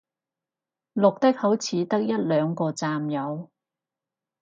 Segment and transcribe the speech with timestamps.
[0.95, 3.51] 綠的好似得一兩個站有